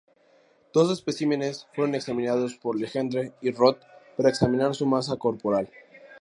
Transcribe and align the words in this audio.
Dos 0.73 0.91
especímenes 0.91 1.67
fueron 1.75 1.93
examinados 1.93 2.55
por 2.55 2.75
Legendre 2.75 3.33
y 3.39 3.51
Roth 3.51 3.83
para 4.17 4.29
examinar 4.29 4.73
su 4.73 4.87
masa 4.87 5.15
corporal. 5.17 5.69